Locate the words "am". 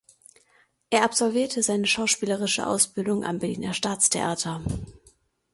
3.23-3.37